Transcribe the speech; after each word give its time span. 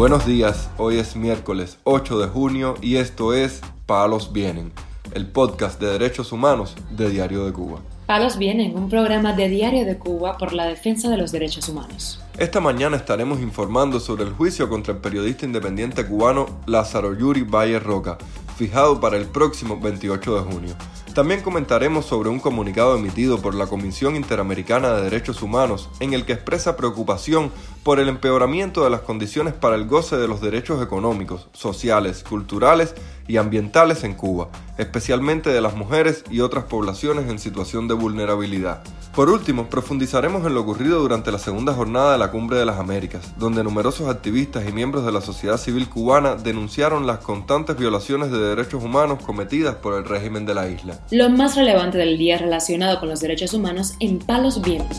Buenos 0.00 0.24
días, 0.24 0.70
hoy 0.78 0.96
es 0.98 1.14
miércoles 1.14 1.76
8 1.84 2.20
de 2.20 2.28
junio 2.28 2.74
y 2.80 2.96
esto 2.96 3.34
es 3.34 3.60
Palos 3.84 4.32
Vienen, 4.32 4.72
el 5.12 5.26
podcast 5.26 5.78
de 5.78 5.88
derechos 5.88 6.32
humanos 6.32 6.74
de 6.90 7.10
Diario 7.10 7.44
de 7.44 7.52
Cuba. 7.52 7.80
Palos 8.06 8.38
Vienen, 8.38 8.74
un 8.78 8.88
programa 8.88 9.34
de 9.34 9.50
Diario 9.50 9.84
de 9.84 9.98
Cuba 9.98 10.38
por 10.38 10.54
la 10.54 10.64
defensa 10.64 11.10
de 11.10 11.18
los 11.18 11.32
derechos 11.32 11.68
humanos. 11.68 12.18
Esta 12.38 12.60
mañana 12.60 12.96
estaremos 12.96 13.40
informando 13.40 14.00
sobre 14.00 14.24
el 14.24 14.32
juicio 14.32 14.70
contra 14.70 14.94
el 14.94 15.00
periodista 15.00 15.44
independiente 15.44 16.06
cubano 16.06 16.46
Lázaro 16.64 17.12
Yuri 17.14 17.42
Valle 17.42 17.78
Roca, 17.78 18.16
fijado 18.56 19.00
para 19.00 19.18
el 19.18 19.26
próximo 19.26 19.78
28 19.78 20.34
de 20.34 20.50
junio. 20.50 20.76
También 21.14 21.42
comentaremos 21.42 22.06
sobre 22.06 22.28
un 22.28 22.38
comunicado 22.38 22.96
emitido 22.96 23.42
por 23.42 23.56
la 23.56 23.66
Comisión 23.66 24.14
Interamericana 24.14 24.92
de 24.92 25.02
Derechos 25.02 25.42
Humanos 25.42 25.90
en 25.98 26.14
el 26.14 26.24
que 26.24 26.34
expresa 26.34 26.76
preocupación 26.76 27.50
por 27.82 27.98
el 27.98 28.08
empeoramiento 28.08 28.84
de 28.84 28.90
las 28.90 29.00
condiciones 29.00 29.52
para 29.52 29.74
el 29.74 29.86
goce 29.86 30.16
de 30.16 30.28
los 30.28 30.40
derechos 30.40 30.80
económicos, 30.80 31.48
sociales, 31.52 32.22
culturales 32.22 32.94
y 33.30 33.36
ambientales 33.36 34.02
en 34.02 34.14
Cuba, 34.14 34.48
especialmente 34.76 35.50
de 35.50 35.60
las 35.60 35.76
mujeres 35.76 36.24
y 36.32 36.40
otras 36.40 36.64
poblaciones 36.64 37.30
en 37.30 37.38
situación 37.38 37.86
de 37.86 37.94
vulnerabilidad. 37.94 38.82
Por 39.14 39.30
último, 39.30 39.68
profundizaremos 39.70 40.44
en 40.44 40.54
lo 40.54 40.62
ocurrido 40.62 40.98
durante 41.00 41.30
la 41.30 41.38
segunda 41.38 41.72
jornada 41.72 42.12
de 42.12 42.18
la 42.18 42.32
Cumbre 42.32 42.58
de 42.58 42.66
las 42.66 42.80
Américas, 42.80 43.32
donde 43.38 43.62
numerosos 43.62 44.08
activistas 44.08 44.68
y 44.68 44.72
miembros 44.72 45.06
de 45.06 45.12
la 45.12 45.20
sociedad 45.20 45.58
civil 45.58 45.88
cubana 45.88 46.34
denunciaron 46.34 47.06
las 47.06 47.18
constantes 47.18 47.76
violaciones 47.76 48.32
de 48.32 48.38
derechos 48.38 48.82
humanos 48.82 49.22
cometidas 49.24 49.76
por 49.76 49.94
el 49.94 50.04
régimen 50.04 50.44
de 50.44 50.54
la 50.54 50.68
isla. 50.68 50.98
Lo 51.12 51.28
más 51.28 51.54
relevante 51.54 51.98
del 51.98 52.18
día 52.18 52.36
relacionado 52.36 52.98
con 52.98 53.08
los 53.08 53.20
derechos 53.20 53.54
humanos 53.54 53.94
en 54.00 54.18
Palos 54.18 54.60
Vientos. 54.60 54.98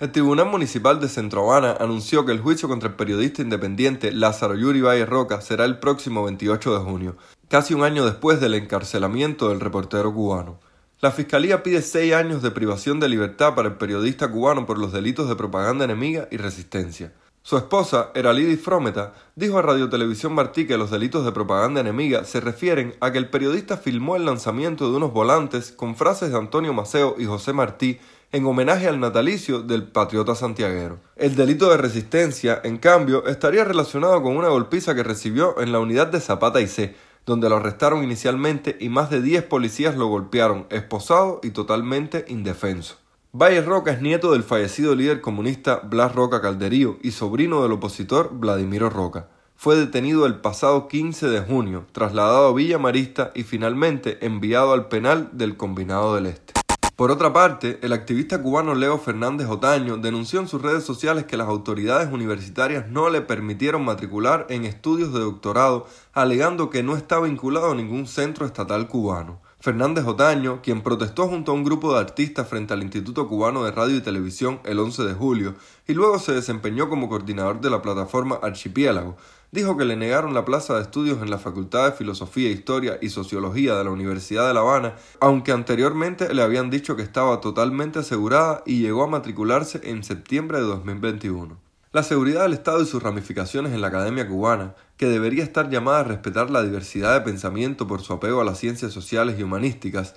El 0.00 0.12
Tribunal 0.12 0.46
Municipal 0.46 1.00
de 1.00 1.08
Centro 1.08 1.42
Habana 1.50 1.76
anunció 1.80 2.24
que 2.24 2.30
el 2.30 2.38
juicio 2.38 2.68
contra 2.68 2.88
el 2.88 2.94
periodista 2.94 3.42
independiente 3.42 4.12
Lázaro 4.12 4.54
Yuri 4.54 4.80
Valle 4.80 5.04
Roca 5.04 5.40
será 5.40 5.64
el 5.64 5.80
próximo 5.80 6.22
28 6.22 6.72
de 6.78 6.84
junio, 6.84 7.16
casi 7.48 7.74
un 7.74 7.82
año 7.82 8.04
después 8.04 8.40
del 8.40 8.54
encarcelamiento 8.54 9.48
del 9.48 9.58
reportero 9.58 10.14
cubano. 10.14 10.60
La 11.00 11.10
Fiscalía 11.10 11.64
pide 11.64 11.82
seis 11.82 12.14
años 12.14 12.42
de 12.42 12.52
privación 12.52 13.00
de 13.00 13.08
libertad 13.08 13.56
para 13.56 13.70
el 13.70 13.74
periodista 13.74 14.30
cubano 14.30 14.66
por 14.66 14.78
los 14.78 14.92
delitos 14.92 15.28
de 15.28 15.34
propaganda 15.34 15.84
enemiga 15.84 16.28
y 16.30 16.36
resistencia. 16.36 17.12
Su 17.42 17.56
esposa, 17.56 18.10
Eralidi 18.14 18.56
Frometa, 18.56 19.14
dijo 19.34 19.58
a 19.58 19.62
Radio 19.62 19.88
Televisión 19.88 20.34
Martí 20.34 20.66
que 20.66 20.76
los 20.76 20.90
delitos 20.90 21.24
de 21.24 21.32
propaganda 21.32 21.80
enemiga 21.80 22.24
se 22.24 22.40
refieren 22.40 22.94
a 23.00 23.10
que 23.10 23.18
el 23.18 23.30
periodista 23.30 23.78
filmó 23.78 24.16
el 24.16 24.26
lanzamiento 24.26 24.90
de 24.90 24.96
unos 24.96 25.12
volantes 25.12 25.72
con 25.72 25.96
frases 25.96 26.30
de 26.30 26.36
Antonio 26.36 26.74
Maceo 26.74 27.14
y 27.18 27.24
José 27.24 27.54
Martí 27.54 27.98
en 28.32 28.44
homenaje 28.44 28.88
al 28.88 29.00
natalicio 29.00 29.62
del 29.62 29.84
patriota 29.84 30.34
santiaguero. 30.34 30.98
El 31.16 31.34
delito 31.34 31.70
de 31.70 31.78
resistencia, 31.78 32.60
en 32.62 32.76
cambio, 32.76 33.26
estaría 33.26 33.64
relacionado 33.64 34.22
con 34.22 34.36
una 34.36 34.48
golpiza 34.48 34.94
que 34.94 35.02
recibió 35.02 35.58
en 35.60 35.72
la 35.72 35.78
unidad 35.78 36.08
de 36.08 36.20
Zapata 36.20 36.60
y 36.60 36.66
C, 36.66 36.94
donde 37.24 37.48
lo 37.48 37.56
arrestaron 37.56 38.04
inicialmente 38.04 38.76
y 38.80 38.90
más 38.90 39.08
de 39.10 39.22
10 39.22 39.44
policías 39.44 39.96
lo 39.96 40.08
golpearon, 40.08 40.66
esposado 40.70 41.40
y 41.42 41.50
totalmente 41.50 42.26
indefenso. 42.28 42.96
Valle 43.30 43.60
Roca 43.60 43.92
es 43.92 44.00
nieto 44.00 44.32
del 44.32 44.42
fallecido 44.42 44.94
líder 44.94 45.20
comunista 45.20 45.80
Blas 45.84 46.14
Roca 46.14 46.40
Calderío 46.40 46.96
y 47.02 47.10
sobrino 47.10 47.62
del 47.62 47.72
opositor 47.72 48.30
Vladimiro 48.32 48.88
Roca. 48.88 49.28
Fue 49.54 49.76
detenido 49.76 50.24
el 50.24 50.36
pasado 50.36 50.88
15 50.88 51.28
de 51.28 51.40
junio, 51.42 51.84
trasladado 51.92 52.48
a 52.48 52.54
Villa 52.54 52.78
Marista 52.78 53.30
y 53.34 53.42
finalmente 53.42 54.24
enviado 54.24 54.72
al 54.72 54.88
penal 54.88 55.28
del 55.32 55.58
Combinado 55.58 56.14
del 56.14 56.24
Este. 56.24 56.54
Por 56.96 57.10
otra 57.10 57.30
parte, 57.34 57.78
el 57.82 57.92
activista 57.92 58.40
cubano 58.40 58.74
Leo 58.74 58.96
Fernández 58.96 59.46
Otaño 59.48 59.98
denunció 59.98 60.40
en 60.40 60.48
sus 60.48 60.62
redes 60.62 60.84
sociales 60.84 61.24
que 61.24 61.36
las 61.36 61.48
autoridades 61.48 62.10
universitarias 62.10 62.88
no 62.88 63.10
le 63.10 63.20
permitieron 63.20 63.84
matricular 63.84 64.46
en 64.48 64.64
estudios 64.64 65.12
de 65.12 65.20
doctorado, 65.20 65.86
alegando 66.14 66.70
que 66.70 66.82
no 66.82 66.96
está 66.96 67.20
vinculado 67.20 67.72
a 67.72 67.74
ningún 67.74 68.06
centro 68.06 68.46
estatal 68.46 68.88
cubano. 68.88 69.42
Fernández 69.60 70.06
Otaño, 70.06 70.60
quien 70.62 70.82
protestó 70.82 71.26
junto 71.26 71.50
a 71.50 71.54
un 71.56 71.64
grupo 71.64 71.92
de 71.92 71.98
artistas 71.98 72.48
frente 72.48 72.74
al 72.74 72.82
Instituto 72.84 73.26
Cubano 73.26 73.64
de 73.64 73.72
Radio 73.72 73.96
y 73.96 74.00
Televisión 74.00 74.60
el 74.64 74.78
11 74.78 75.02
de 75.02 75.14
julio 75.14 75.56
y 75.88 75.94
luego 75.94 76.20
se 76.20 76.32
desempeñó 76.32 76.88
como 76.88 77.08
coordinador 77.08 77.60
de 77.60 77.68
la 77.68 77.82
plataforma 77.82 78.38
Archipiélago, 78.40 79.16
dijo 79.50 79.76
que 79.76 79.84
le 79.84 79.96
negaron 79.96 80.32
la 80.32 80.44
plaza 80.44 80.76
de 80.76 80.82
estudios 80.82 81.20
en 81.22 81.30
la 81.30 81.38
Facultad 81.38 81.86
de 81.86 81.96
Filosofía, 81.96 82.50
Historia 82.50 82.98
y 83.02 83.08
Sociología 83.08 83.74
de 83.74 83.82
la 83.82 83.90
Universidad 83.90 84.46
de 84.46 84.54
La 84.54 84.60
Habana, 84.60 84.94
aunque 85.18 85.50
anteriormente 85.50 86.32
le 86.32 86.42
habían 86.42 86.70
dicho 86.70 86.94
que 86.94 87.02
estaba 87.02 87.40
totalmente 87.40 87.98
asegurada 87.98 88.62
y 88.64 88.80
llegó 88.80 89.02
a 89.02 89.08
matricularse 89.08 89.80
en 89.82 90.04
septiembre 90.04 90.58
de 90.58 90.66
2021. 90.66 91.67
La 91.90 92.02
seguridad 92.02 92.42
del 92.42 92.52
Estado 92.52 92.82
y 92.82 92.86
sus 92.86 93.02
ramificaciones 93.02 93.72
en 93.72 93.80
la 93.80 93.86
academia 93.86 94.28
cubana, 94.28 94.74
que 94.98 95.06
debería 95.06 95.42
estar 95.42 95.70
llamada 95.70 96.00
a 96.00 96.04
respetar 96.04 96.50
la 96.50 96.62
diversidad 96.62 97.14
de 97.14 97.22
pensamiento 97.22 97.86
por 97.86 98.02
su 98.02 98.12
apego 98.12 98.42
a 98.42 98.44
las 98.44 98.58
ciencias 98.58 98.92
sociales 98.92 99.36
y 99.38 99.42
humanísticas, 99.42 100.14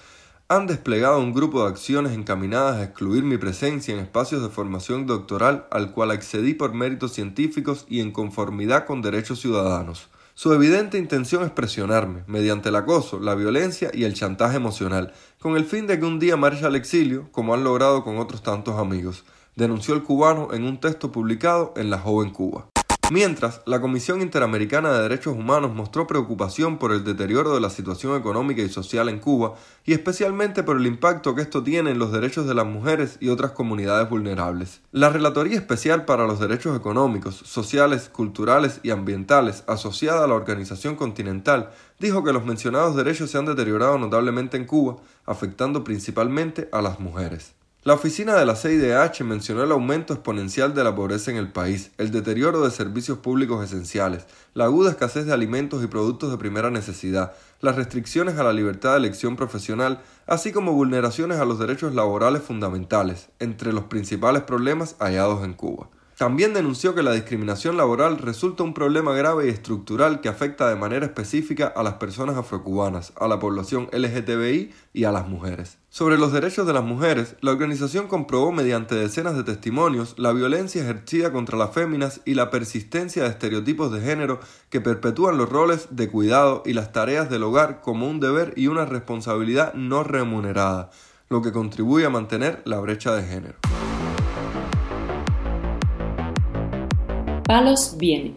han 0.49 0.67
desplegado 0.67 1.19
un 1.19 1.31
grupo 1.31 1.63
de 1.63 1.69
acciones 1.69 2.11
encaminadas 2.11 2.75
a 2.75 2.83
excluir 2.83 3.23
mi 3.23 3.37
presencia 3.37 3.93
en 3.93 4.01
espacios 4.01 4.43
de 4.43 4.49
formación 4.49 5.05
doctoral 5.05 5.65
al 5.71 5.93
cual 5.93 6.11
accedí 6.11 6.53
por 6.53 6.73
méritos 6.73 7.13
científicos 7.13 7.85
y 7.87 8.01
en 8.01 8.11
conformidad 8.11 8.85
con 8.85 9.01
derechos 9.01 9.39
ciudadanos. 9.39 10.09
Su 10.33 10.51
evidente 10.51 10.97
intención 10.97 11.41
es 11.43 11.51
presionarme, 11.51 12.25
mediante 12.27 12.67
el 12.67 12.75
acoso, 12.75 13.17
la 13.17 13.33
violencia 13.33 13.91
y 13.93 14.03
el 14.03 14.13
chantaje 14.13 14.57
emocional, 14.57 15.13
con 15.39 15.55
el 15.55 15.63
fin 15.63 15.87
de 15.87 15.97
que 15.97 16.05
un 16.05 16.19
día 16.19 16.35
marche 16.35 16.65
al 16.65 16.75
exilio, 16.75 17.29
como 17.31 17.53
han 17.53 17.63
logrado 17.63 18.03
con 18.03 18.17
otros 18.17 18.43
tantos 18.43 18.77
amigos, 18.77 19.23
denunció 19.55 19.93
el 19.93 20.03
cubano 20.03 20.49
en 20.53 20.63
un 20.63 20.79
texto 20.79 21.11
publicado 21.11 21.73
en 21.75 21.89
La 21.89 21.99
Joven 21.99 22.31
Cuba. 22.31 22.67
Mientras, 23.11 23.61
la 23.65 23.81
Comisión 23.81 24.21
Interamericana 24.21 24.93
de 24.93 25.01
Derechos 25.01 25.35
Humanos 25.35 25.75
mostró 25.75 26.07
preocupación 26.07 26.77
por 26.77 26.93
el 26.93 27.03
deterioro 27.03 27.53
de 27.53 27.59
la 27.59 27.69
situación 27.69 28.17
económica 28.17 28.61
y 28.61 28.69
social 28.69 29.09
en 29.09 29.19
Cuba 29.19 29.55
y 29.83 29.91
especialmente 29.91 30.63
por 30.63 30.77
el 30.77 30.87
impacto 30.87 31.35
que 31.35 31.41
esto 31.41 31.61
tiene 31.61 31.91
en 31.91 31.99
los 31.99 32.13
derechos 32.13 32.47
de 32.47 32.53
las 32.53 32.65
mujeres 32.65 33.17
y 33.19 33.27
otras 33.27 33.51
comunidades 33.51 34.09
vulnerables. 34.09 34.79
La 34.93 35.09
Relatoría 35.09 35.57
Especial 35.57 36.05
para 36.05 36.25
los 36.25 36.39
Derechos 36.39 36.77
Económicos, 36.77 37.35
Sociales, 37.35 38.07
Culturales 38.07 38.79
y 38.81 38.91
Ambientales 38.91 39.65
asociada 39.67 40.23
a 40.23 40.27
la 40.27 40.35
Organización 40.35 40.95
Continental 40.95 41.71
dijo 41.99 42.23
que 42.23 42.31
los 42.31 42.45
mencionados 42.45 42.95
derechos 42.95 43.29
se 43.29 43.37
han 43.37 43.45
deteriorado 43.45 43.97
notablemente 43.97 44.55
en 44.55 44.63
Cuba, 44.63 44.95
afectando 45.25 45.83
principalmente 45.83 46.69
a 46.71 46.81
las 46.81 47.01
mujeres. 47.01 47.55
La 47.83 47.95
oficina 47.95 48.35
de 48.35 48.45
la 48.45 48.55
CIDH 48.55 49.23
mencionó 49.23 49.63
el 49.63 49.71
aumento 49.71 50.13
exponencial 50.13 50.75
de 50.75 50.83
la 50.83 50.93
pobreza 50.93 51.31
en 51.31 51.37
el 51.37 51.51
país, 51.51 51.89
el 51.97 52.11
deterioro 52.11 52.61
de 52.61 52.69
servicios 52.69 53.17
públicos 53.17 53.65
esenciales, 53.65 54.27
la 54.53 54.65
aguda 54.65 54.91
escasez 54.91 55.25
de 55.25 55.33
alimentos 55.33 55.83
y 55.83 55.87
productos 55.87 56.29
de 56.29 56.37
primera 56.37 56.69
necesidad, 56.69 57.33
las 57.59 57.77
restricciones 57.77 58.37
a 58.37 58.43
la 58.43 58.53
libertad 58.53 58.91
de 58.91 58.97
elección 58.97 59.35
profesional, 59.35 59.99
así 60.27 60.51
como 60.51 60.73
vulneraciones 60.73 61.39
a 61.39 61.45
los 61.45 61.57
derechos 61.57 61.95
laborales 61.95 62.43
fundamentales, 62.43 63.29
entre 63.39 63.73
los 63.73 63.85
principales 63.85 64.43
problemas 64.43 64.95
hallados 64.99 65.43
en 65.43 65.53
Cuba. 65.53 65.89
También 66.21 66.53
denunció 66.53 66.93
que 66.93 67.01
la 67.01 67.13
discriminación 67.13 67.77
laboral 67.77 68.19
resulta 68.19 68.61
un 68.61 68.75
problema 68.75 69.11
grave 69.15 69.47
y 69.47 69.49
estructural 69.49 70.21
que 70.21 70.29
afecta 70.29 70.69
de 70.69 70.75
manera 70.75 71.07
específica 71.07 71.65
a 71.75 71.81
las 71.81 71.95
personas 71.95 72.37
afrocubanas, 72.37 73.11
a 73.19 73.27
la 73.27 73.39
población 73.39 73.89
LGTBI 73.91 74.71
y 74.93 75.05
a 75.05 75.11
las 75.11 75.27
mujeres. 75.27 75.79
Sobre 75.89 76.19
los 76.19 76.31
derechos 76.31 76.67
de 76.67 76.73
las 76.73 76.83
mujeres, 76.83 77.37
la 77.41 77.49
organización 77.49 78.07
comprobó 78.07 78.51
mediante 78.51 78.93
decenas 78.93 79.35
de 79.35 79.43
testimonios 79.43 80.13
la 80.19 80.31
violencia 80.31 80.83
ejercida 80.83 81.31
contra 81.31 81.57
las 81.57 81.71
féminas 81.71 82.21
y 82.23 82.35
la 82.35 82.51
persistencia 82.51 83.23
de 83.23 83.29
estereotipos 83.29 83.91
de 83.91 84.01
género 84.01 84.39
que 84.69 84.79
perpetúan 84.79 85.39
los 85.39 85.49
roles 85.49 85.87
de 85.89 86.07
cuidado 86.07 86.61
y 86.67 86.73
las 86.73 86.91
tareas 86.91 87.31
del 87.31 87.41
hogar 87.41 87.81
como 87.81 88.07
un 88.07 88.19
deber 88.19 88.53
y 88.55 88.67
una 88.67 88.85
responsabilidad 88.85 89.73
no 89.73 90.03
remunerada, 90.03 90.91
lo 91.29 91.41
que 91.41 91.51
contribuye 91.51 92.05
a 92.05 92.11
mantener 92.11 92.61
la 92.65 92.77
brecha 92.77 93.15
de 93.15 93.23
género. 93.23 93.57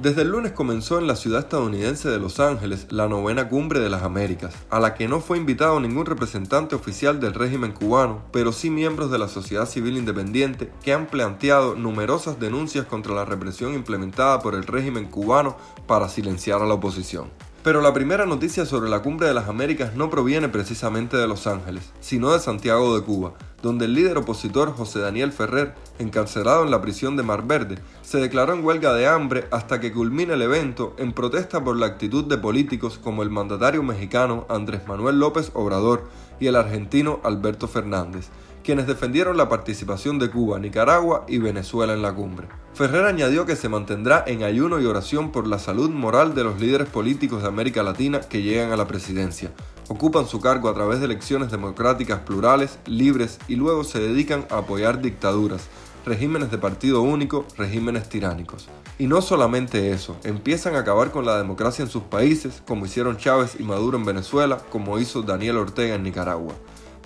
Desde 0.01 0.23
el 0.23 0.29
lunes 0.29 0.51
comenzó 0.51 0.99
en 0.99 1.07
la 1.07 1.15
ciudad 1.15 1.39
estadounidense 1.39 2.09
de 2.09 2.19
Los 2.19 2.41
Ángeles 2.41 2.89
la 2.91 3.07
novena 3.07 3.49
cumbre 3.49 3.79
de 3.79 3.89
las 3.89 4.03
Américas, 4.03 4.55
a 4.71 4.81
la 4.81 4.95
que 4.95 5.07
no 5.07 5.21
fue 5.21 5.39
invitado 5.39 5.79
ningún 5.79 6.05
representante 6.05 6.75
oficial 6.75 7.21
del 7.21 7.33
régimen 7.33 7.71
cubano, 7.71 8.25
pero 8.33 8.51
sí 8.51 8.71
miembros 8.71 9.13
de 9.13 9.19
la 9.19 9.29
sociedad 9.29 9.69
civil 9.69 9.97
independiente 9.97 10.73
que 10.83 10.93
han 10.93 11.07
planteado 11.07 11.77
numerosas 11.77 12.41
denuncias 12.41 12.87
contra 12.87 13.15
la 13.15 13.25
represión 13.25 13.75
implementada 13.75 14.41
por 14.41 14.57
el 14.57 14.65
régimen 14.65 15.05
cubano 15.05 15.57
para 15.87 16.09
silenciar 16.09 16.61
a 16.61 16.67
la 16.67 16.75
oposición. 16.75 17.31
Pero 17.63 17.81
la 17.81 17.95
primera 17.95 18.27
noticia 18.27 18.67
sobre 18.67 18.91
la 18.91 19.01
Cumbre 19.01 19.29
de 19.29 19.35
las 19.35 19.49
Américas 19.49 19.95
no 19.95 20.11
proviene 20.11 20.49
precisamente 20.49 21.17
de 21.17 21.29
Los 21.29 21.47
Ángeles, 21.47 21.93
sino 22.01 22.33
de 22.33 22.41
Santiago 22.41 22.95
de 22.95 23.05
Cuba, 23.05 23.35
donde 23.65 23.87
el 23.87 23.95
líder 23.95 24.19
opositor 24.19 24.77
José 24.77 24.99
Daniel 24.99 25.33
Ferrer, 25.33 25.75
encarcelado 25.99 26.65
en 26.65 26.71
la 26.71 26.83
prisión 26.83 27.17
de 27.17 27.23
Mar 27.23 27.47
Verde, 27.47 27.79
se 28.03 28.19
declaró 28.19 28.53
en 28.53 28.63
huelga 28.63 28.93
de 28.93 29.07
hambre 29.07 29.47
hasta 29.51 29.81
que 29.81 29.91
culmine 29.91 30.35
el 30.35 30.43
evento 30.43 30.95
en 30.99 31.15
protesta 31.15 31.65
por 31.65 31.75
la 31.79 31.87
actitud 31.87 32.25
de 32.25 32.37
políticos 32.37 33.01
como 33.03 33.23
el 33.23 33.31
mandatario 33.31 33.83
mexicano 33.83 34.45
Andrés 34.51 34.87
Manuel 34.87 35.19
López 35.19 35.51
Obrador 35.55 36.05
y 36.39 36.49
el 36.49 36.57
argentino 36.57 37.21
Alberto 37.25 37.67
Fernández, 37.67 38.29
quienes 38.63 38.87
defendieron 38.87 39.39
la 39.39 39.49
participación 39.49 40.19
de 40.19 40.29
Cuba, 40.29 40.59
Nicaragua 40.59 41.25
y 41.27 41.39
Venezuela 41.39 41.95
en 41.95 42.03
la 42.03 42.15
cumbre. 42.15 42.49
Ferrer 42.75 43.07
añadió 43.07 43.47
que 43.47 43.57
se 43.57 43.71
mantendrá 43.71 44.25
en 44.27 44.43
ayuno 44.43 44.79
y 44.79 44.85
oración 44.85 45.33
por 45.33 45.47
la 45.47 45.59
salud 45.59 45.89
moral 45.89 46.35
de 46.35 46.45
los 46.45 46.61
líderes 46.61 46.89
políticos 46.91 47.41
de 47.41 47.49
América 47.49 47.83
Latina 47.83 48.21
que 48.21 48.43
llegan 48.43 48.73
a 48.73 48.77
la 48.77 48.87
presidencia. 48.87 49.53
Ocupan 49.89 50.27
su 50.27 50.41
cargo 50.41 50.69
a 50.69 50.75
través 50.75 51.01
de 51.01 51.07
elecciones 51.07 51.51
democráticas 51.51 52.21
plurales, 52.21 52.79
libres 52.87 53.39
y 53.49 53.57
luego 53.57 53.85
se 53.85 54.01
dedican 54.01 54.47
a 54.51 54.59
apoyar 54.59 55.01
dictaduras, 55.01 55.69
regímenes 56.05 56.51
de 56.51 56.59
partido 56.59 57.03
único, 57.03 57.47
regímenes 57.57 58.09
tiránicos. 58.09 58.69
Y 58.99 59.07
no 59.07 59.23
solamente 59.23 59.91
eso, 59.91 60.17
empiezan 60.25 60.77
a 60.77 60.81
acabar 60.81 61.11
con 61.11 61.27
la 61.27 61.37
democracia 61.37 61.83
en 61.83 61.91
sus 61.91 62.05
países, 62.05 62.63
como 62.67 62.87
hicieron 62.87 63.17
Chávez 63.17 63.57
y 63.59 63.63
Maduro 63.63 63.99
en 63.99 64.05
Venezuela, 64.05 64.59
como 64.71 64.99
hizo 64.99 65.23
Daniel 65.23 65.59
Ortega 65.59 65.97
en 65.97 66.03
Nicaragua 66.03 66.55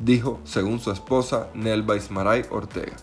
dijo, 0.00 0.40
según 0.44 0.80
su 0.80 0.90
esposa, 0.90 1.48
Nelva 1.54 1.96
Ismaray 1.96 2.44
Ortega. 2.50 2.96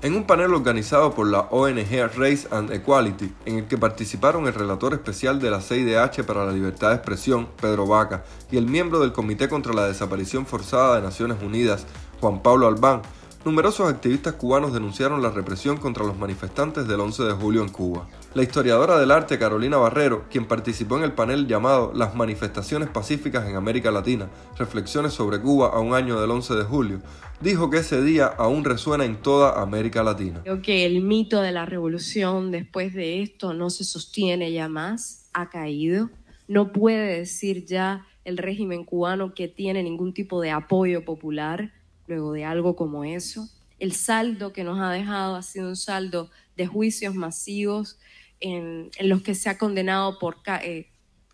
En 0.00 0.14
un 0.14 0.28
panel 0.28 0.54
organizado 0.54 1.12
por 1.12 1.26
la 1.26 1.40
ONG 1.50 2.14
Race 2.14 2.46
and 2.52 2.70
Equality, 2.72 3.34
en 3.46 3.58
el 3.58 3.64
que 3.66 3.76
participaron 3.76 4.46
el 4.46 4.54
relator 4.54 4.94
especial 4.94 5.40
de 5.40 5.50
la 5.50 5.60
CIDH 5.60 6.22
para 6.24 6.46
la 6.46 6.52
libertad 6.52 6.90
de 6.90 6.94
expresión, 6.94 7.48
Pedro 7.60 7.84
Vaca, 7.84 8.22
y 8.48 8.58
el 8.58 8.66
miembro 8.66 9.00
del 9.00 9.12
Comité 9.12 9.48
contra 9.48 9.74
la 9.74 9.88
Desaparición 9.88 10.46
Forzada 10.46 10.94
de 10.94 11.02
Naciones 11.02 11.38
Unidas, 11.42 11.84
Juan 12.20 12.44
Pablo 12.44 12.68
Albán, 12.68 13.02
numerosos 13.44 13.88
activistas 13.88 14.34
cubanos 14.34 14.72
denunciaron 14.72 15.22
la 15.22 15.30
represión 15.30 15.76
contra 15.76 16.04
los 16.04 16.18
manifestantes 16.18 16.88
del 16.88 17.00
11 17.00 17.24
de 17.24 17.32
julio 17.32 17.62
en 17.62 17.68
Cuba. 17.68 18.08
La 18.34 18.42
historiadora 18.42 18.98
del 18.98 19.10
arte 19.10 19.38
Carolina 19.38 19.76
Barrero, 19.76 20.26
quien 20.30 20.46
participó 20.46 20.98
en 20.98 21.04
el 21.04 21.12
panel 21.12 21.46
llamado 21.46 21.92
Las 21.94 22.14
manifestaciones 22.14 22.88
pacíficas 22.88 23.48
en 23.48 23.56
América 23.56 23.90
Latina, 23.90 24.28
reflexiones 24.58 25.12
sobre 25.12 25.40
Cuba 25.40 25.68
a 25.68 25.80
un 25.80 25.94
año 25.94 26.20
del 26.20 26.30
11 26.30 26.54
de 26.54 26.64
julio, 26.64 27.00
dijo 27.40 27.70
que 27.70 27.78
ese 27.78 28.02
día 28.02 28.26
aún 28.26 28.64
resuena 28.64 29.04
en 29.04 29.16
toda 29.16 29.62
América 29.62 30.02
Latina. 30.02 30.40
Creo 30.42 30.60
que 30.60 30.84
el 30.84 31.02
mito 31.02 31.40
de 31.40 31.52
la 31.52 31.64
revolución 31.64 32.50
después 32.50 32.92
de 32.92 33.22
esto 33.22 33.54
no 33.54 33.70
se 33.70 33.84
sostiene 33.84 34.52
ya 34.52 34.68
más, 34.68 35.28
ha 35.32 35.48
caído. 35.48 36.10
No 36.48 36.72
puede 36.72 37.18
decir 37.18 37.64
ya 37.66 38.06
el 38.24 38.36
régimen 38.36 38.84
cubano 38.84 39.32
que 39.34 39.48
tiene 39.48 39.82
ningún 39.82 40.12
tipo 40.12 40.40
de 40.40 40.50
apoyo 40.50 41.04
popular 41.04 41.72
luego 42.08 42.32
de 42.32 42.44
algo 42.44 42.74
como 42.74 43.04
eso. 43.04 43.48
El 43.78 43.92
saldo 43.92 44.52
que 44.52 44.64
nos 44.64 44.80
ha 44.80 44.90
dejado 44.90 45.36
ha 45.36 45.42
sido 45.42 45.68
un 45.68 45.76
saldo 45.76 46.30
de 46.56 46.66
juicios 46.66 47.14
masivos 47.14 47.98
en, 48.40 48.90
los 49.00 49.22
que 49.22 49.34
se 49.34 49.48
ha 49.48 49.58
condenado 49.58 50.18
por 50.18 50.38
eh, 50.62 50.90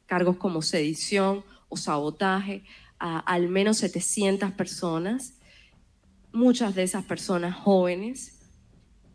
cargos 0.06 0.36
como 0.36 0.60
sedición 0.60 1.44
o 1.68 1.76
sabotaje 1.76 2.64
a 2.98 3.18
al 3.18 3.48
menos 3.48 3.78
700 3.78 4.52
personas, 4.52 5.34
muchas 6.32 6.74
de 6.74 6.82
esas 6.82 7.04
personas 7.04 7.54
jóvenes. 7.54 8.40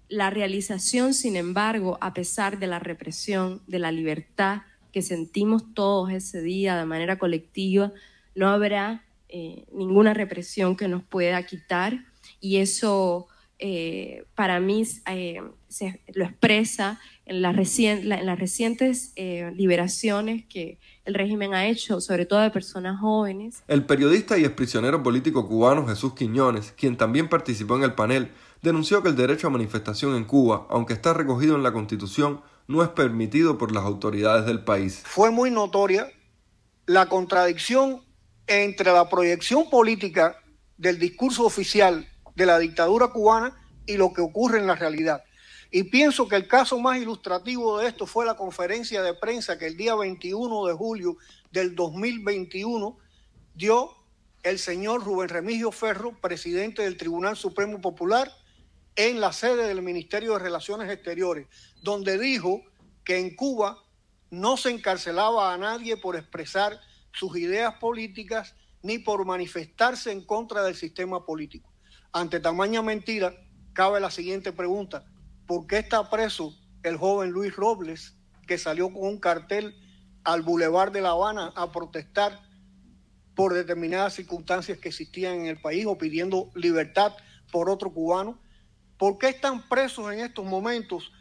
La 0.08 0.30
realización, 0.30 1.14
sin 1.14 1.36
embargo, 1.36 1.98
a 2.02 2.14
pesar 2.14 2.58
de 2.58 2.68
la 2.68 2.80
represión, 2.80 3.62
de 3.68 3.80
la 3.80 3.92
libertad 3.92 4.64
que 4.92 5.02
sentimos 5.04 5.74
todos 5.76 6.12
ese 6.12 6.42
día 6.42 6.76
de 6.76 6.86
manera 6.86 7.20
colectiva, 7.20 7.92
no 8.34 8.50
habrá 8.50 9.04
eh, 9.32 9.66
ninguna 9.72 10.16
represión 10.16 10.76
que 10.76 10.88
nos 10.88 11.04
pueda 11.04 11.46
quitar 11.46 12.04
y 12.42 12.58
eso 12.58 13.28
eh, 13.60 14.26
para 14.34 14.60
mí 14.60 14.84
eh, 15.08 15.42
se 15.68 16.02
lo 16.16 16.26
expresa 16.26 17.00
en, 17.28 17.44
las 17.44 17.56
recientes 17.56 19.14
liberaciones 19.54 20.46
que 20.48 20.80
el 21.06 21.14
régimen 21.14 21.54
ha 21.54 21.68
hecho, 21.68 22.02
sobre 22.02 22.26
todo 22.26 22.40
de 22.40 22.50
personas 22.50 23.00
jóvenes. 23.00 23.62
El 23.68 23.86
periodista 23.86 24.36
y 24.36 24.46
exprisionero 24.46 25.04
político 25.04 25.48
cubano 25.48 25.86
Jesús 25.86 26.16
Quiñones, 26.16 26.72
quien 26.72 26.98
también 26.98 27.30
participó 27.30 27.76
en 27.76 27.84
el 27.84 27.94
panel, 27.94 28.32
denunció 28.64 29.04
que 29.04 29.10
el 29.10 29.16
derecho 29.16 29.46
a 29.46 29.52
manifestación 29.52 30.16
en 30.16 30.26
Cuba, 30.26 30.66
aunque 30.72 30.94
está 30.94 31.14
recogido 31.14 31.56
en 31.56 31.62
la 31.62 31.72
Constitución, 31.72 32.42
no 32.68 32.82
es 32.82 32.90
permitido 32.90 33.60
por 33.60 33.72
las 33.72 33.84
autoridades 33.84 34.48
del 34.48 34.64
país. 34.64 35.04
Fue 35.06 35.30
muy 35.30 35.52
notoria 35.52 36.08
la 36.88 37.06
contradicción 37.08 38.09
entre 38.50 38.92
la 38.92 39.08
proyección 39.08 39.70
política 39.70 40.36
del 40.76 40.98
discurso 40.98 41.46
oficial 41.46 42.10
de 42.36 42.46
la 42.48 42.58
dictadura 42.58 43.10
cubana 43.10 43.56
y 43.86 43.96
lo 43.96 44.12
que 44.12 44.22
ocurre 44.22 44.58
en 44.58 44.66
la 44.66 44.76
realidad. 44.76 45.24
Y 45.72 45.84
pienso 45.84 46.28
que 46.28 46.36
el 46.36 46.48
caso 46.48 46.80
más 46.80 46.98
ilustrativo 46.98 47.78
de 47.78 47.88
esto 47.88 48.08
fue 48.08 48.26
la 48.26 48.36
conferencia 48.36 49.04
de 49.04 49.14
prensa 49.14 49.60
que 49.60 49.68
el 49.68 49.78
día 49.78 49.94
21 49.94 50.66
de 50.66 50.74
julio 50.74 51.18
del 51.52 51.76
2021 51.76 52.98
dio 53.54 53.92
el 54.42 54.58
señor 54.58 55.04
Rubén 55.04 55.30
Remigio 55.30 55.72
Ferro, 55.72 56.20
presidente 56.20 56.82
del 56.82 56.98
Tribunal 56.98 57.38
Supremo 57.38 57.80
Popular, 57.80 58.32
en 58.96 59.22
la 59.22 59.32
sede 59.32 59.68
del 59.68 59.84
Ministerio 59.84 60.34
de 60.34 60.40
Relaciones 60.40 60.90
Exteriores, 60.90 61.46
donde 61.84 62.18
dijo 62.18 62.64
que 63.04 63.20
en 63.20 63.36
Cuba 63.36 63.78
no 64.32 64.58
se 64.58 64.72
encarcelaba 64.72 65.54
a 65.54 65.58
nadie 65.58 65.98
por 65.98 66.16
expresar 66.16 66.80
sus 67.14 67.38
ideas 67.38 67.76
políticas 67.76 68.56
ni 68.82 69.00
por 69.00 69.26
manifestarse 69.26 70.12
en 70.12 70.26
contra 70.26 70.64
del 70.64 70.76
sistema 70.76 71.26
político. 71.26 71.72
Ante 72.12 72.40
tamaña 72.40 72.82
mentira, 72.82 73.36
cabe 73.74 74.00
la 74.00 74.12
siguiente 74.12 74.52
pregunta. 74.52 75.06
¿Por 75.46 75.68
qué 75.68 75.80
está 75.80 76.10
preso 76.10 76.56
el 76.84 76.98
joven 76.98 77.32
Luis 77.32 77.56
Robles, 77.56 78.16
que 78.48 78.58
salió 78.58 78.92
con 78.92 79.04
un 79.04 79.20
cartel 79.20 79.76
al 80.24 80.42
Boulevard 80.42 80.92
de 80.92 81.02
La 81.02 81.10
Habana 81.10 81.54
a 81.56 81.72
protestar 81.72 82.42
por 83.36 83.54
determinadas 83.54 84.16
circunstancias 84.16 84.80
que 84.80 84.90
existían 84.90 85.42
en 85.42 85.46
el 85.46 85.62
país 85.62 85.86
o 85.86 85.98
pidiendo 85.98 86.52
libertad 86.56 87.14
por 87.52 87.70
otro 87.70 87.92
cubano? 87.92 88.40
¿Por 88.98 89.18
qué 89.18 89.30
están 89.30 89.68
presos 89.70 90.12
en 90.12 90.20
estos 90.20 90.46
momentos, 90.46 91.12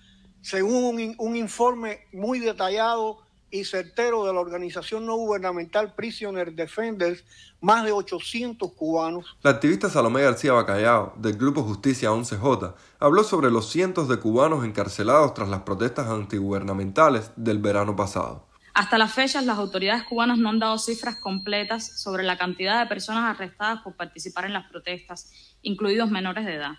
según 0.40 0.84
un, 0.84 1.14
un 1.18 1.36
informe 1.36 2.06
muy 2.12 2.40
detallado 2.40 3.27
y 3.50 3.64
certero 3.64 4.24
de 4.24 4.32
la 4.32 4.40
organización 4.40 5.06
no 5.06 5.16
gubernamental 5.16 5.94
Prisoner 5.94 6.52
Defenders, 6.52 7.24
más 7.60 7.84
de 7.84 7.92
800 7.92 8.72
cubanos. 8.72 9.36
La 9.42 9.50
activista 9.50 9.88
Salomé 9.88 10.22
García 10.22 10.52
Bacallao, 10.52 11.14
del 11.16 11.36
Grupo 11.36 11.62
Justicia 11.62 12.10
11J, 12.10 12.74
habló 12.98 13.24
sobre 13.24 13.50
los 13.50 13.70
cientos 13.70 14.08
de 14.08 14.18
cubanos 14.18 14.64
encarcelados 14.64 15.34
tras 15.34 15.48
las 15.48 15.62
protestas 15.62 16.08
antigubernamentales 16.08 17.30
del 17.36 17.58
verano 17.58 17.96
pasado. 17.96 18.46
Hasta 18.74 18.96
las 18.96 19.12
fechas, 19.12 19.44
las 19.44 19.58
autoridades 19.58 20.04
cubanas 20.04 20.38
no 20.38 20.50
han 20.50 20.60
dado 20.60 20.78
cifras 20.78 21.16
completas 21.16 22.00
sobre 22.00 22.22
la 22.22 22.38
cantidad 22.38 22.78
de 22.80 22.86
personas 22.86 23.34
arrestadas 23.34 23.82
por 23.82 23.96
participar 23.96 24.44
en 24.44 24.52
las 24.52 24.70
protestas, 24.70 25.56
incluidos 25.62 26.10
menores 26.10 26.46
de 26.46 26.54
edad. 26.54 26.74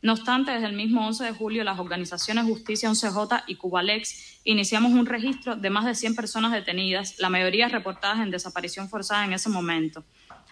No 0.00 0.12
obstante, 0.12 0.52
desde 0.52 0.66
el 0.66 0.74
mismo 0.74 1.04
11 1.08 1.24
de 1.24 1.32
julio, 1.32 1.64
las 1.64 1.80
organizaciones 1.80 2.44
Justicia 2.44 2.88
11J 2.88 3.42
y 3.48 3.56
Cubalex 3.56 4.40
iniciamos 4.44 4.92
un 4.92 5.06
registro 5.06 5.56
de 5.56 5.70
más 5.70 5.84
de 5.86 5.96
100 5.96 6.14
personas 6.14 6.52
detenidas, 6.52 7.18
la 7.18 7.30
mayoría 7.30 7.68
reportadas 7.68 8.20
en 8.20 8.30
desaparición 8.30 8.88
forzada 8.88 9.24
en 9.24 9.32
ese 9.32 9.48
momento. 9.48 10.04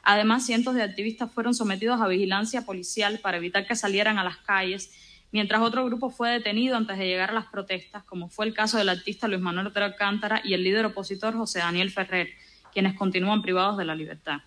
Además, 0.03 0.45
cientos 0.45 0.75
de 0.75 0.83
activistas 0.83 1.31
fueron 1.31 1.55
sometidos 1.55 2.01
a 2.01 2.09
vigilancia 2.09 2.63
policial 2.63 3.21
para 3.21 3.37
evitar 3.37 3.69
que 3.69 3.77
salieran 3.77 4.19
a 4.19 4.25
las 4.25 4.39
calles, 4.39 4.91
mientras 5.31 5.63
otro 5.63 5.85
grupo 5.85 6.11
fue 6.11 6.31
detenido 6.31 6.77
antes 6.77 6.99
de 6.99 7.07
llegar 7.07 7.31
a 7.31 7.35
las 7.35 7.47
protestas, 7.47 8.03
como 8.03 8.29
fue 8.29 8.47
el 8.47 8.55
caso 8.55 8.79
del 8.79 8.89
artista 8.89 9.29
Luis 9.29 9.41
Manuel 9.41 9.69
Otero 9.69 9.87
Alcántara 9.87 10.41
y 10.43 10.55
el 10.55 10.65
líder 10.65 10.87
opositor 10.87 11.35
José 11.35 11.61
Daniel 11.61 11.93
Ferrer, 11.93 12.31
quienes 12.73 12.97
continúan 12.97 13.43
privados 13.43 13.79
de 13.79 13.85
la 13.85 13.95
libertad. 13.95 14.39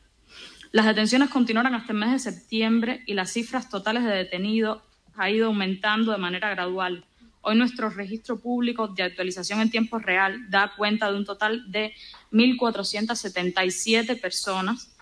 Las 0.72 0.86
detenciones 0.86 1.30
continuaron 1.30 1.74
hasta 1.74 1.94
el 1.94 2.00
mes 2.00 2.12
de 2.12 2.20
septiembre 2.20 3.02
y 3.08 3.14
las 3.14 3.32
cifras 3.32 3.70
totales 3.70 4.04
de 4.04 4.12
detenidos 4.12 4.82
ha 5.20 5.30
ido 5.30 5.48
aumentando 5.48 6.12
de 6.12 6.18
manera 6.18 6.50
gradual. 6.50 7.04
Hoy 7.42 7.56
nuestro 7.56 7.90
registro 7.90 8.40
público 8.40 8.88
de 8.88 9.04
actualización 9.04 9.60
en 9.60 9.70
tiempo 9.70 10.00
real 10.00 10.50
da 10.50 10.74
cuenta 10.76 11.12
de 11.12 11.18
un 11.18 11.26
total 11.26 11.70
de 11.72 11.94
1.477 12.32 14.20
personas 14.20 14.96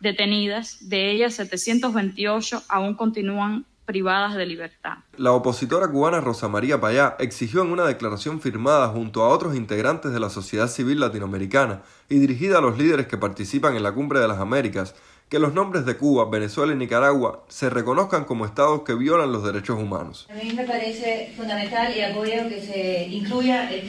detenidas, 0.00 0.88
de 0.88 1.12
ellas 1.12 1.34
728 1.34 2.64
aún 2.68 2.94
continúan 2.94 3.64
privadas 3.84 4.34
de 4.34 4.46
libertad. 4.46 4.98
La 5.16 5.32
opositora 5.32 5.88
cubana 5.88 6.20
Rosa 6.20 6.48
María 6.48 6.80
Payá 6.80 7.16
exigió 7.18 7.62
en 7.62 7.72
una 7.72 7.84
declaración 7.84 8.40
firmada 8.40 8.88
junto 8.88 9.22
a 9.22 9.28
otros 9.28 9.54
integrantes 9.54 10.12
de 10.12 10.20
la 10.20 10.30
sociedad 10.30 10.68
civil 10.68 11.00
latinoamericana 11.00 11.82
y 12.08 12.18
dirigida 12.18 12.58
a 12.58 12.60
los 12.60 12.78
líderes 12.78 13.06
que 13.06 13.18
participan 13.18 13.76
en 13.76 13.82
la 13.82 13.92
Cumbre 13.92 14.20
de 14.20 14.28
las 14.28 14.38
Américas 14.38 14.94
que 15.32 15.38
los 15.38 15.54
nombres 15.54 15.86
de 15.86 15.96
Cuba, 15.96 16.28
Venezuela 16.28 16.74
y 16.74 16.76
Nicaragua 16.76 17.42
se 17.48 17.70
reconozcan 17.70 18.26
como 18.26 18.44
estados 18.44 18.82
que 18.82 18.92
violan 18.92 19.32
los 19.32 19.42
derechos 19.42 19.78
humanos. 19.78 20.26
A 20.28 20.34
mí 20.34 20.52
me 20.52 20.64
parece 20.64 21.32
fundamental 21.34 21.90
y 21.96 22.02
apoyo 22.02 22.50
que 22.50 22.60
se 22.60 23.06
incluya 23.08 23.72
el, 23.72 23.80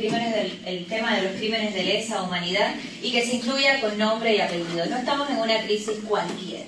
el 0.66 0.86
tema 0.86 1.18
de 1.18 1.24
los 1.24 1.34
crímenes 1.34 1.74
de 1.74 1.84
lesa 1.84 2.24
humanidad 2.24 2.76
y 3.02 3.12
que 3.12 3.26
se 3.26 3.36
incluya 3.36 3.82
con 3.82 3.98
nombre 3.98 4.38
y 4.38 4.40
apellido. 4.40 4.86
No 4.86 4.96
estamos 4.96 5.30
en 5.30 5.40
una 5.40 5.62
crisis 5.64 6.00
cualquiera. 6.08 6.64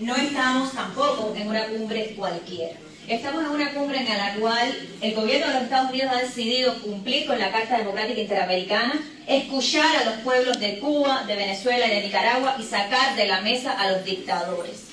No 0.00 0.16
estamos 0.16 0.72
tampoco 0.72 1.32
en 1.36 1.46
una 1.46 1.68
cumbre 1.68 2.16
cualquiera. 2.16 2.74
Estamos 3.08 3.42
en 3.42 3.48
una 3.48 3.72
cumbre 3.72 4.00
en 4.00 4.18
la 4.18 4.34
cual 4.34 4.88
el 5.00 5.14
gobierno 5.14 5.46
de 5.46 5.54
los 5.54 5.62
Estados 5.62 5.88
Unidos 5.88 6.12
ha 6.14 6.20
decidido 6.20 6.74
cumplir 6.82 7.26
con 7.26 7.38
la 7.38 7.50
Carta 7.50 7.78
Democrática 7.78 8.20
Interamericana, 8.20 9.00
escuchar 9.26 9.96
a 9.96 10.04
los 10.04 10.14
pueblos 10.16 10.60
de 10.60 10.78
Cuba, 10.78 11.24
de 11.26 11.34
Venezuela 11.34 11.86
y 11.86 11.90
de 11.90 12.02
Nicaragua 12.02 12.56
y 12.58 12.64
sacar 12.64 13.16
de 13.16 13.26
la 13.26 13.40
mesa 13.40 13.72
a 13.72 13.92
los 13.92 14.04
dictadores. 14.04 14.88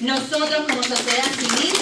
nosotros 0.00 0.64
como 0.66 0.82
sociedad 0.82 1.30
civil 1.38 1.74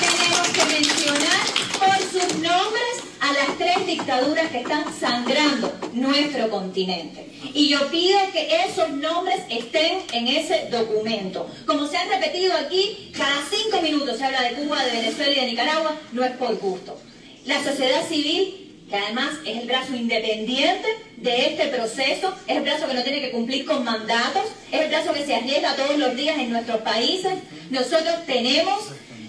tenemos 0.00 0.48
que 0.48 0.64
mencionar 0.64 1.46
por 1.78 1.98
sus 1.98 2.34
nombres 2.36 3.02
a 3.28 3.32
las 3.32 3.58
tres 3.58 3.86
dictaduras 3.86 4.50
que 4.50 4.60
están 4.60 4.84
sangrando 4.98 5.70
nuestro 5.92 6.48
continente. 6.48 7.28
Y 7.52 7.68
yo 7.68 7.86
pido 7.90 8.18
que 8.32 8.64
esos 8.64 8.88
nombres 8.88 9.40
estén 9.50 9.98
en 10.14 10.28
ese 10.28 10.68
documento. 10.70 11.46
Como 11.66 11.86
se 11.86 11.98
han 11.98 12.08
repetido 12.08 12.54
aquí, 12.56 13.12
cada 13.14 13.42
cinco 13.50 13.82
minutos 13.82 14.16
se 14.16 14.24
habla 14.24 14.42
de 14.42 14.52
Cuba, 14.54 14.82
de 14.82 14.92
Venezuela 14.92 15.30
y 15.30 15.40
de 15.40 15.46
Nicaragua, 15.46 15.96
no 16.12 16.24
es 16.24 16.32
por 16.32 16.56
gusto. 16.56 16.98
La 17.44 17.62
sociedad 17.62 18.06
civil 18.08 18.64
que 18.88 18.96
además 18.96 19.34
es 19.44 19.58
el 19.58 19.66
brazo 19.66 19.94
independiente 19.94 20.88
de 21.18 21.46
este 21.48 21.66
proceso, 21.66 22.34
es 22.46 22.56
el 22.56 22.62
brazo 22.62 22.88
que 22.88 22.94
no 22.94 23.02
tiene 23.02 23.20
que 23.20 23.30
cumplir 23.30 23.66
con 23.66 23.84
mandatos, 23.84 24.44
es 24.72 24.80
el 24.80 24.88
brazo 24.88 25.12
que 25.12 25.26
se 25.26 25.34
arriesga 25.34 25.76
todos 25.76 25.98
los 25.98 26.16
días 26.16 26.38
en 26.38 26.50
nuestros 26.50 26.80
países. 26.80 27.34
Nosotros 27.68 28.24
tenemos, 28.26 28.78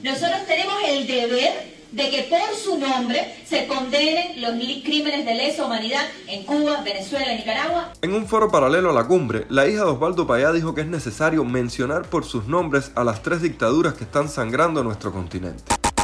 nosotros 0.02 0.46
tenemos 0.48 0.76
el 0.88 1.06
deber 1.06 1.79
de 1.92 2.10
que 2.10 2.24
por 2.24 2.56
su 2.56 2.78
nombre 2.78 3.36
se 3.46 3.68
condenen 3.68 4.42
los 4.42 4.52
crímenes 4.84 5.26
de 5.26 5.36
lesa 5.36 5.66
humanidad 5.66 6.06
en 6.28 6.44
Cuba, 6.44 6.82
Venezuela 6.84 7.34
y 7.34 7.38
Nicaragua. 7.38 7.94
En 8.02 8.14
un 8.14 8.28
foro 8.28 8.50
paralelo 8.50 8.92
a 8.92 8.94
la 8.94 9.06
cumbre, 9.06 9.46
la 9.50 9.68
hija 9.68 9.86
de 9.86 9.92
Osvaldo 9.92 10.28
Payá 10.28 10.52
dijo 10.52 10.76
que 10.76 10.82
es 10.82 10.88
necesario 10.88 11.44
mencionar 11.44 12.04
por 12.04 12.26
sus 12.26 12.48
nombres 12.48 12.92
a 12.96 13.04
las 13.04 13.22
tres 13.22 13.42
dictaduras 13.42 13.94
que 13.94 14.04
están 14.04 14.30
sangrando 14.30 14.84
nuestro 14.84 15.12
continente. 15.12 15.64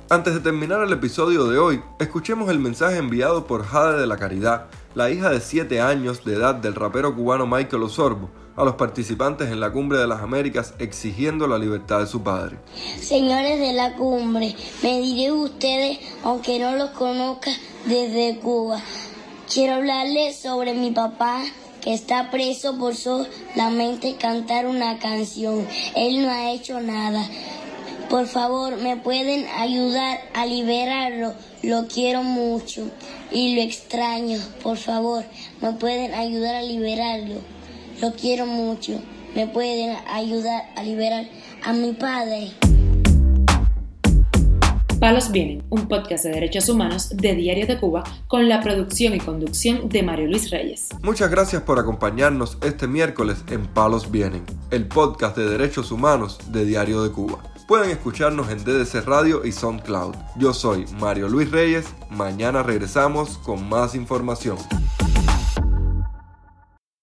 Antes 0.10 0.36
de 0.36 0.40
terminar 0.40 0.84
el 0.84 0.94
episodio 0.94 1.46
de 1.46 1.58
hoy, 1.58 1.82
escuchemos 2.00 2.50
el 2.50 2.60
mensaje 2.60 2.98
enviado 2.98 3.48
por 3.48 3.66
Jade 3.66 4.00
de 4.00 4.06
la 4.06 4.18
Caridad, 4.18 4.68
la 4.94 5.10
hija 5.10 5.32
de 5.32 5.42
7 5.42 5.82
años 5.82 6.24
de 6.24 6.36
edad 6.36 6.54
del 6.54 6.76
rapero 6.76 7.16
cubano 7.16 7.48
Michael 7.48 7.82
Osorbo, 7.82 8.30
a 8.56 8.64
los 8.64 8.76
participantes 8.76 9.52
en 9.52 9.60
la 9.60 9.72
Cumbre 9.72 9.98
de 9.98 10.08
las 10.08 10.22
Américas 10.22 10.74
exigiendo 10.80 11.48
la 11.48 11.58
libertad 11.58 12.00
de 12.00 12.08
su 12.08 12.24
padre. 12.24 12.58
Señores 13.02 13.60
de 13.60 13.74
la 13.74 13.96
cumbre, 13.96 14.56
me 14.82 15.02
diré 15.02 15.32
ustedes, 15.32 16.00
aunque 16.24 16.60
no 16.60 16.76
los 16.76 16.92
conozca 16.92 17.52
desde 17.86 18.40
Cuba. 18.40 18.82
Quiero 19.54 19.76
hablarles 19.76 20.38
sobre 20.38 20.74
mi 20.74 20.92
papá 20.92 21.44
que 21.82 21.94
está 21.94 22.32
preso 22.32 22.78
por 22.78 22.96
solamente 22.96 24.16
cantar 24.16 24.66
una 24.66 24.98
canción. 24.98 25.68
Él 25.96 26.24
no 26.24 26.30
ha 26.30 26.52
hecho 26.52 26.82
nada. 26.82 27.24
Por 28.10 28.28
favor, 28.28 28.78
me 28.78 28.98
pueden 28.98 29.46
ayudar 29.58 30.20
a 30.34 30.46
liberarlo. 30.46 31.34
Lo 31.62 31.88
quiero 31.88 32.24
mucho 32.24 32.90
y 33.32 33.56
lo 33.56 33.62
extraño. 33.62 34.40
Por 34.64 34.78
favor, 34.78 35.26
me 35.62 35.74
pueden 35.74 36.14
ayudar 36.14 36.56
a 36.56 36.62
liberarlo. 36.62 37.55
Lo 38.02 38.14
quiero 38.14 38.46
mucho. 38.46 39.02
Me 39.36 39.48
pueden 39.48 39.96
ayudar 40.08 40.64
a 40.76 40.84
liberar 40.84 41.26
a 41.64 41.74
mi 41.74 41.94
padre. 41.94 42.52
Palos 45.00 45.32
Vienen, 45.32 45.64
un 45.70 45.88
podcast 45.88 46.24
de 46.24 46.32
derechos 46.32 46.68
humanos 46.68 47.10
de 47.16 47.36
Diario 47.36 47.68
de 47.68 47.78
Cuba 47.78 48.04
con 48.28 48.50
la 48.50 48.62
producción 48.62 49.14
y 49.14 49.20
conducción 49.20 49.88
de 49.88 50.04
Mario 50.04 50.28
Luis 50.28 50.50
Reyes. 50.50 50.90
Muchas 51.04 51.30
gracias 51.30 51.62
por 51.62 51.80
acompañarnos 51.80 52.58
este 52.64 52.88
miércoles 52.88 53.44
en 53.50 53.68
Palos 53.68 54.10
Vienen, 54.10 54.44
el 54.72 54.88
podcast 54.88 55.38
de 55.38 55.50
derechos 55.50 55.92
humanos 55.92 56.40
de 56.48 56.66
Diario 56.66 57.04
de 57.04 57.12
Cuba. 57.12 57.40
Pueden 57.68 57.92
escucharnos 57.92 58.50
en 58.50 58.64
DDC 58.64 59.06
Radio 59.06 59.46
y 59.46 59.52
SoundCloud. 59.52 60.16
Yo 60.38 60.54
soy 60.54 60.86
Mario 61.00 61.30
Luis 61.30 61.52
Reyes. 61.52 61.86
Mañana 62.10 62.64
regresamos 62.64 63.38
con 63.40 63.68
más 63.68 63.96
información. 63.96 64.58